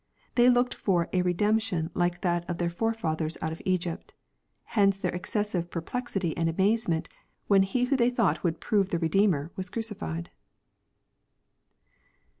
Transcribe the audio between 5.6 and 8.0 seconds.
perplexity and amazement, when he who